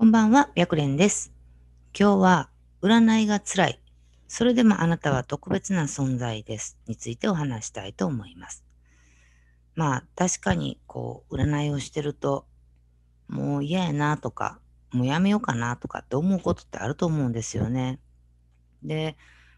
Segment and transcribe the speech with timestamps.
[0.00, 1.32] こんばんは、白蓮です。
[1.92, 2.50] 今日は、
[2.82, 3.82] 占いが辛い。
[4.28, 6.78] それでもあなたは特別な存在です。
[6.86, 8.64] についてお話したいと思います。
[9.74, 12.46] まあ、確かに、こう、占いをしてると、
[13.26, 14.60] もう嫌やなとか、
[14.92, 17.98] もうやめようかなとかって思うことってあると思うんですよね。
[18.84, 19.16] で、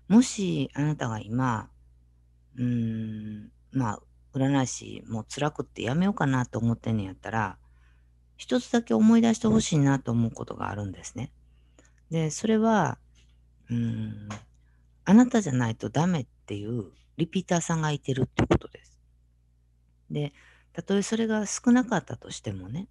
[0.09, 1.69] もしあなたが今、
[2.57, 4.01] うーん、まあ、
[4.33, 7.59] 占い師もう辛くってやめようかなと思ってんねやったら、
[8.41, 11.31] 一つだけ思い出してほしいなと思うことがあるんですね。
[12.11, 12.97] で、それは、
[13.69, 14.31] うん、
[15.05, 16.87] あなたじゃないとダメっていう
[17.19, 18.99] リピーターさんがいてるってことです。
[20.11, 20.33] で、
[20.73, 22.89] たとえそれが少なかったとしてもね、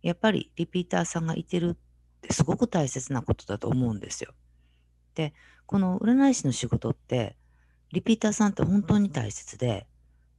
[0.00, 1.76] やっぱりリピーターさんがいてるっ
[2.20, 4.32] てすごく大切なことだと思うんですよ。
[5.16, 5.34] で、
[5.66, 7.36] この占い師の仕事って、
[7.90, 9.88] リピーターさんって本当に大切で、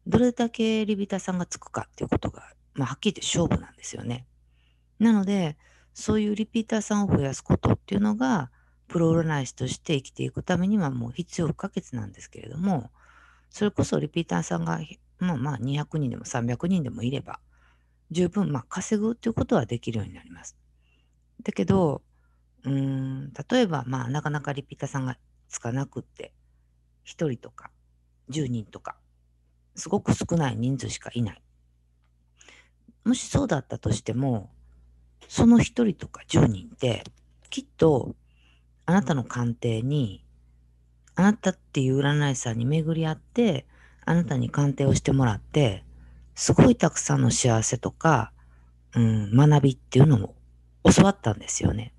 [0.07, 4.25] どれだけリピーターさんがつくかっていうことが、まあ、はっきり言って勝負なんですよね。
[4.99, 5.57] なので、
[5.93, 8.51] そういうリピーターさんを増やすことっていうのが、
[8.87, 12.91] プロ占い師として生きていくためにはもう必要不可欠なんですけれども、
[13.49, 14.79] それこそリピーターさんが、
[15.19, 17.39] まあまあ200人でも300人でもいれば、
[18.11, 20.57] 十分まあ稼ぐっていうことはできるようになります。
[21.41, 22.01] だけど、
[22.63, 25.17] うーん、例えばまあなかなかリピーターさんが
[25.49, 26.33] つかなくって、
[27.05, 27.71] 1人とか
[28.29, 28.97] 10人とか、
[29.75, 31.41] すごく少ない人数しかいない。
[33.03, 34.51] もしそうだったとしても、
[35.27, 37.03] その1人とか10人って、
[37.49, 38.15] きっと
[38.85, 40.23] あなたの鑑定に、
[41.15, 43.65] あなたっていう占い師さんに巡り合って、
[44.05, 45.83] あなたに鑑定をしてもらって、
[46.35, 48.31] すごいたくさんの幸せとか、
[48.93, 50.35] うん、学びっていうのも
[50.83, 51.93] 教わったんですよね。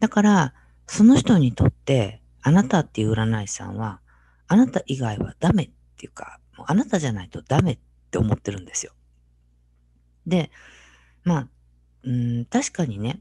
[0.00, 0.54] だから、
[0.86, 4.00] その人にとって、あなたっていう占い師さんは、
[4.46, 7.78] あなた以外はダメっていうか、もうあなたじゃないとダメっ
[8.10, 8.92] て思ってるんですよ。
[10.26, 10.50] で、
[11.24, 11.48] まあ、
[12.04, 13.20] うん、確かにね、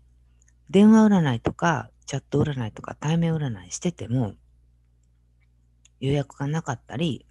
[0.70, 4.34] 電話占いとか、チャット占いとか対面占いしてても、
[6.00, 7.26] 予約がなかったり、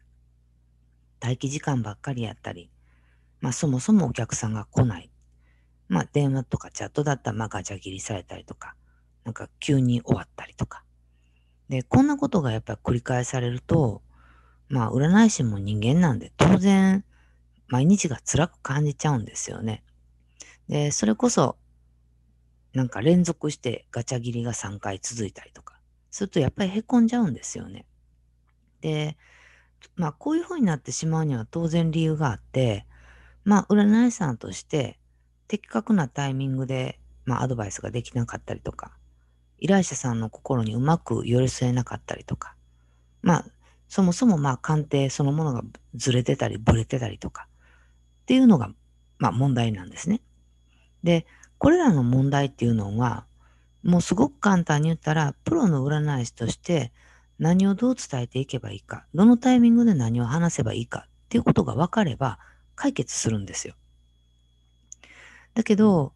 [1.22, 2.70] 待機時間ばっかりやったり、
[3.40, 5.10] まあそもそもお客さんが来ない。
[5.88, 8.74] まあ電話とかチャットだったらまあガチャ切りされたりとか、
[9.24, 10.84] なんか急に終わったりとか。
[11.68, 14.02] で、こんなことがやっぱり繰り返されると、
[14.68, 17.04] まあ占い師も人間なんで当然
[17.68, 19.84] 毎日が辛く感じちゃうんですよね。
[20.68, 21.56] で、それこそ
[22.72, 25.78] なんか連続してガチャ切りが3回続いたりとか、
[26.10, 27.86] するとやっぱりへこんじゃうんですよね。
[28.80, 29.16] で、
[29.94, 32.86] まあこういう風になってしまうには当然理由があって、
[33.44, 34.98] まあ占い師さんとして
[35.48, 38.92] 的確なタイミングで、まあ、アドバイスができなかったりとか、
[39.58, 42.56] 依頼者さんの心にうまく寄り添えなかったりとか、
[43.22, 43.44] まあ
[43.88, 45.62] そもそもまあ鑑定そのものが
[45.94, 47.48] ずれてたりブレてたりとか
[48.22, 48.70] っていうのが
[49.18, 50.20] まあ問題なんですね。
[51.06, 51.24] で、
[51.58, 53.24] これらの問題っていうのは、
[53.84, 56.92] もうすごく簡単に言ったら、プロの占い師として
[57.38, 62.40] 何をどう伝えていけばいいか、どのタイミングで何を話せばいいかっていうことが分かれば
[62.74, 63.74] 解決するんですよ。
[65.54, 66.12] だけど、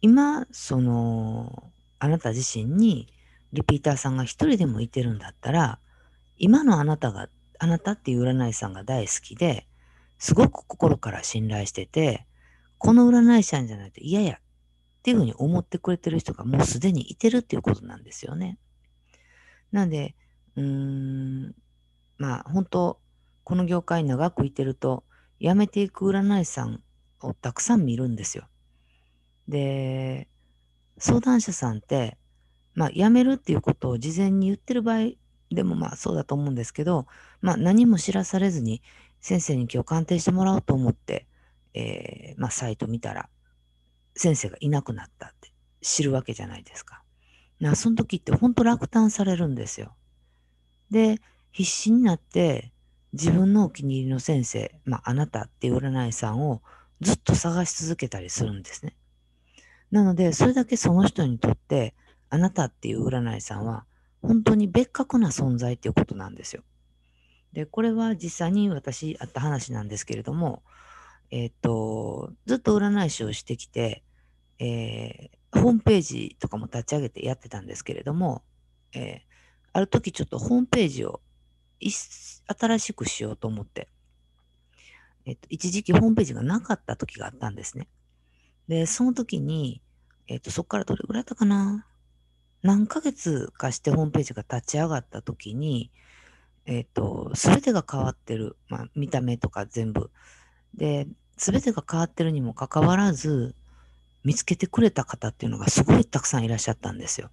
[0.00, 3.12] 今、その、あなた自身に
[3.52, 5.78] リピーターさんが一人でもいてるんだったら、
[6.38, 9.66] 今のあなたが、あなたっていう占い師さんが大好きで、
[10.18, 12.26] すごく心から信頼してて、
[12.84, 14.36] この占い師さんじゃないと嫌やっ
[15.02, 18.58] ていうふうに思ってくれてる人がもうすでにいてるっていうことなんですよね。
[19.72, 20.14] なんで、
[20.54, 21.54] うーん、
[22.18, 23.00] まあ本当、
[23.42, 25.02] この業界に長くいてると、
[25.40, 26.82] 辞めていく占い師さん
[27.22, 28.48] をたくさん見るんですよ。
[29.48, 30.28] で、
[30.98, 32.18] 相談者さんって、
[32.74, 35.12] まあ辞めるっていうことを事前に言ってる場合
[35.50, 37.06] でもまあそうだと思うんですけど、
[37.40, 38.82] まあ何も知らされずに
[39.22, 41.26] 先生に今日鑑定してもらおうと思って、
[41.74, 43.28] えーまあサイト見たら
[44.16, 47.02] 先生がいなくなったって知るわけじゃないですか。
[47.60, 49.94] なその時って本当落胆されるんですよ。
[50.90, 51.20] で、
[51.52, 52.72] 必死になって
[53.12, 56.62] 自分のお気に入りの先生、まああなたっていう占いさんを
[57.00, 58.96] ずっと探し続けたりするんですね。
[59.90, 61.94] なので、それだけその人にとって、
[62.30, 63.84] あなたっていう占いさんは、
[64.22, 66.64] 本当に別格な存在っていうことなんですよ。
[67.52, 70.62] で、これは実際に私あった話なんですけれども、
[71.34, 74.04] えっ、と、ずっと占い師をしてきて、
[74.60, 78.42] えーホームページとかも立ち上げてやってたんですけれども、
[78.92, 79.34] えー
[79.72, 81.20] ある時ちょっとホームページを
[81.80, 83.88] 新しくしようと思って、
[85.26, 87.88] えっと、一時期ホームページがなかった時があったんですね。
[88.68, 89.82] で、その時に、
[90.28, 91.86] えっと、そこからどれぐらいだったかな？
[92.62, 95.90] 何ヶ月かしてホームページが立ち上がった時に、
[96.66, 98.56] えっと、すべてが変わってる。
[98.68, 100.10] まあ、見た目とか全部。
[100.74, 103.54] で、すべてが変わってるにもかかわらず、
[104.24, 107.30] 見つけてくれた方っていうのがすごいたくさんいらっしゃったんですよ。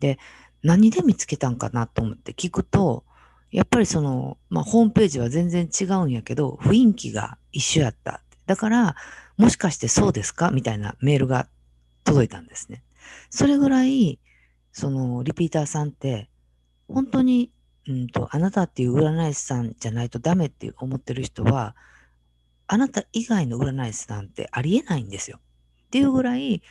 [0.00, 0.18] で、
[0.62, 3.04] 何で見つけたんかなと思って聞くと、
[3.50, 8.22] やっぱりその、まあ、ホームページは全然違うんやけど、雰囲気が一緒やった。
[8.46, 8.96] だから、
[9.36, 10.50] もしかしてそうですか？
[10.50, 11.48] みたいなメールが
[12.04, 12.82] 届いたんですね。
[13.30, 14.18] それぐらい、
[14.72, 16.28] その、リピーターさんって、
[16.88, 17.52] 本当に、
[17.86, 21.76] うんと、あなたっていう占い師さんじゃないとダメって思ってる人は、
[22.72, 25.40] あなた以外の占い師さんてありえないんですよ。
[25.88, 26.62] っていうぐらい、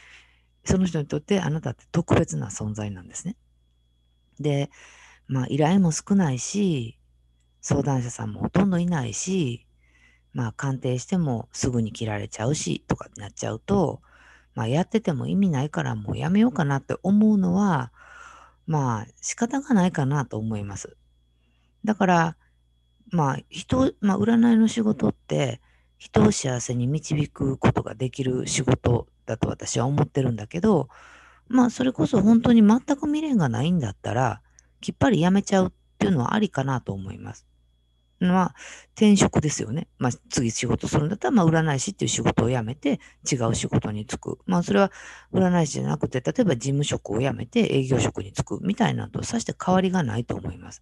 [0.66, 3.36] その人にとってあなたって特別な存在なんですね。
[4.40, 4.72] で、
[5.28, 6.98] まあ依頼も少ないし、
[7.62, 9.68] 相談者さんもほとんどいないし、
[10.34, 14.02] まあ鑑定してもすぐに切られちゃうしとかになっちゃうと、
[14.56, 17.92] まあやってても意味ないからもうやめようかなって思うのは、
[18.66, 20.98] まあ仕方がないかなと思います。
[21.86, 22.38] だから、
[23.12, 25.62] まあ人、まあ占いの仕事って
[26.02, 30.90] 人を幸せに導くことができる仕事だと私は思ってるんだけど、
[31.48, 34.42] まあそれこそ本当に全く未練がないんだったら、
[34.82, 37.46] きっぱりやめちゃうっていうのはありかなと思います。
[38.20, 38.56] まあ、
[38.94, 39.90] 転職ですよね。
[40.00, 43.00] まあ、次仕事するんだったら、まあ、占い師っていう仕事を辞めて、
[43.32, 44.40] 違う仕事に就く。
[44.48, 44.92] まあ、それは
[45.32, 50.82] 占い師じゃなくて、例えば事務職を辞めて営業職に就くみたいなのと、さして変わりがないと思います。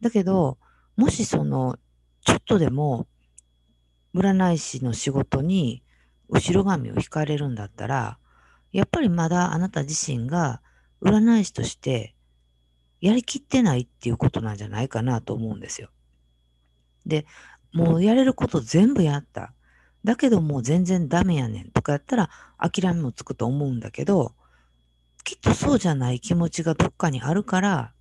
[0.00, 0.58] だけど、
[0.96, 1.78] もしその、
[2.24, 3.06] ちょっとでも、
[4.14, 5.82] 占い師の仕事に
[6.28, 8.18] 後ろ髪を引かれるんだったら、
[8.72, 10.60] やっぱりまだあなた自身が
[11.02, 12.14] 占い師として
[13.00, 15.88] やりきってないっていうことなんじゃないかなと思うんですよ。
[17.04, 17.26] で、
[17.72, 19.52] もうやれること全部やった。
[20.04, 24.34] だけどもう全然ダメやねんとかやったら諦めもつくと思うんだけど、
[25.24, 27.92] きっとそうじゃない気持ちがどっかにあるから、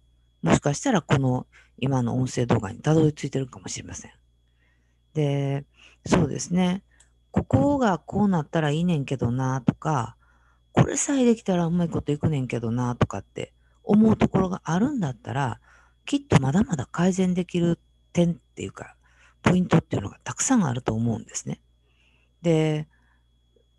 [0.42, 1.48] もしかしたらこの
[1.78, 4.12] 今の音声動画にたどり着いてるかもしれません。
[5.14, 5.66] で、
[6.06, 6.84] そうですね。
[7.32, 10.16] ここがこうなったらいいねんけどなとか、
[10.74, 13.54] これさえできたらうまいこといくねんけどなとかって
[13.84, 15.60] 思うところがあるんだったら、
[16.06, 17.80] きっとまだまだ改善できる
[18.14, 18.96] 点っていうか、
[19.42, 21.62] ポイントっていうのがたくさんあると思うんですね。
[22.42, 22.88] で、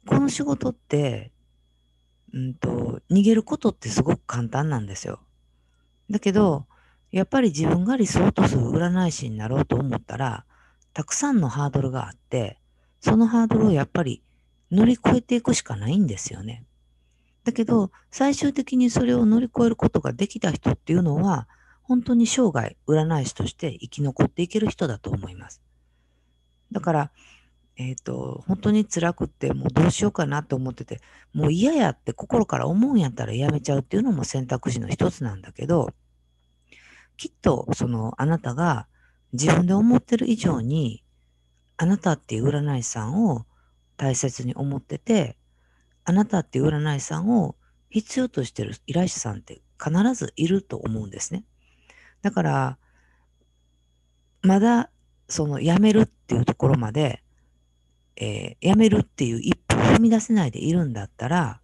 [0.07, 1.33] この仕事って、
[2.33, 5.21] うんと、逃げることってすごく簡単なんですよ。
[6.11, 6.67] だけど、
[7.11, 10.47] やっぱり自分が理想とする占い師になろうと思ったら、
[10.93, 12.59] たくさんのハードルがあって、
[13.01, 14.23] そのハードルをやっぱり
[14.71, 16.65] 乗り越えていくしかないんですよね。
[17.45, 21.49] だけど、最終的にそれを乗り越えることができた人っていうのは、
[21.83, 25.61] 本当に生涯占い師として生き残っていける人だと思います。
[26.71, 27.11] だから、
[27.77, 31.01] えっ、ー、と、本当に辛くってもうどうしようかなと思ってて、
[31.33, 35.91] もう嫌やって心から思うんやったらやめちゃうっていうのも選択肢の一つなんだけど、
[37.17, 38.87] きっとそのあなたが
[39.33, 41.03] 自分で思ってる以上に、
[41.77, 43.47] あなたっていう占い師さんを
[43.97, 45.37] 大切に思ってて、
[46.05, 47.57] あなたっていう占い師さんを
[47.91, 51.45] 必要としてる依頼者さんって必ずいると思うんですね。
[52.23, 52.79] だから、
[54.43, 54.91] まだ
[55.29, 57.23] その辞めるっていうところまで、
[58.17, 61.61] えー、辞めるっていう一歩踏み出せないでいるんだったら、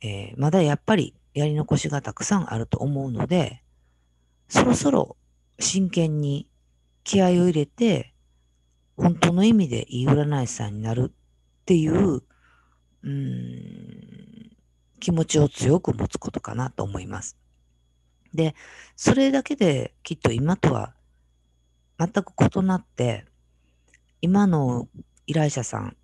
[0.00, 3.62] えー、まだやっぱりやり残しがたくさんあると思うので、
[4.48, 5.16] そろそろ
[5.58, 6.48] 真剣に
[7.10, 8.14] 気合を入れて、
[8.96, 12.22] 本当の意味でいい占い師さんになるっていう、
[13.02, 14.56] うん、
[15.00, 17.36] 気持ちを強く持つことかなと思います。
[18.32, 18.54] で、
[18.94, 20.94] それだけできっと今とは
[21.98, 23.24] 全く異なって、
[24.20, 24.86] 今の
[25.26, 25.96] 依頼者さん、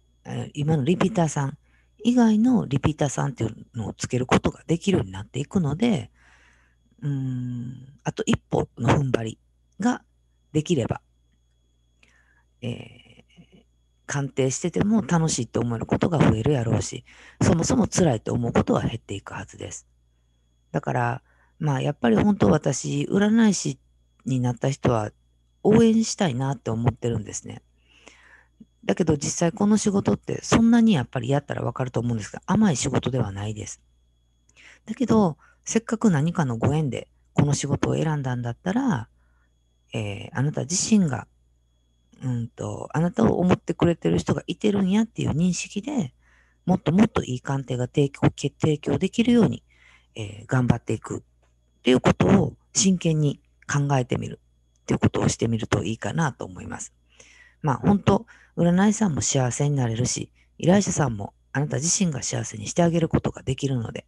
[0.54, 1.56] 今のリピーターさん
[2.02, 6.10] 以外のリピーターさんっていうのをつけることができるようになっていくので、
[7.00, 9.38] うん、あと一歩の踏ん張り
[9.78, 10.02] が
[10.56, 11.02] できれば、
[12.62, 13.64] えー、
[14.06, 17.04] 鑑定してても楽しいって思えることが増えるやろうし、
[17.42, 19.86] そもそも辛いと思うことは減っていくはずです。
[20.72, 21.22] だから、
[21.58, 23.78] まあやっぱり本当私、占い師
[24.24, 25.10] になった人は
[25.62, 27.60] 応援したいなって思ってるんですね。
[28.86, 33.82] だけど実際この仕事ってそんなにやっぱりやったらわかると思うんですが、甘い仕事ではないです。
[34.86, 35.36] だけど、
[35.66, 39.10] せっかく何かのご縁でこの仕事を選んだんだったら、
[39.92, 41.26] えー、あなた自身が、
[42.22, 46.14] うんと、あなたを思ってくれてる人がいてるんやっていう認識で、
[46.64, 49.62] もっともっといい鑑定が提供提供できるように、
[50.14, 51.22] えー、頑張っていくっ
[51.82, 53.40] ていうことを真剣に
[53.70, 54.40] 考えてみる
[54.82, 56.92] っていうことをしてみるといいかなと思います。
[57.62, 58.26] まあ本当、
[58.56, 64.06] 占い師さんも幸せになれるし、依頼者さんもあなた自身が幸せにしてあげることができるので、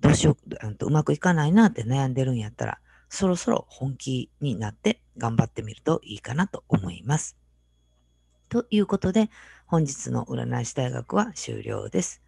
[0.00, 2.78] どうしよう、うまくいかないなって悩んでるんやったら、
[3.10, 7.36] そろそろ本気になって頑張ってみるといいかなと思います。
[8.48, 9.30] ということで、
[9.66, 12.22] 本日の占い師大学は終了です。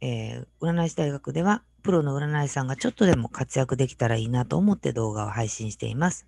[0.00, 6.26] えー、占い師大学では、プロの占い師さんがちょっとでも活躍できたらいいなと思って動画を配信しています。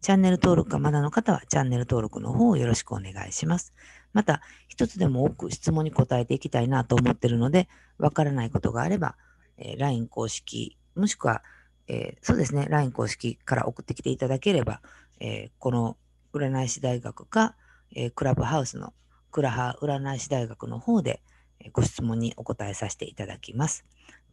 [0.00, 3.74] チャンネル登録がまだの方はチャンネル登録の方をよろしくお願いします。
[4.12, 9.16] また、一つでも多く質問に答えていきたいなと思っているので、わからないことがあれば、
[9.58, 11.42] えー、LINE 公式、もしくは、
[11.90, 14.80] えー、そうですね、LINE 公式から送ってきていただければ、
[15.18, 15.96] えー、この
[16.32, 17.56] 占い師大学か、
[17.92, 18.92] えクラブハウスの
[19.32, 21.20] クラハ占い師大学の方で
[21.60, 23.84] えご質問にお答えさせていただきます。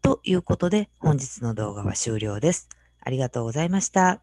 [0.01, 2.69] ということで、本日の動画は終了です。
[3.01, 4.21] ありがとうございました。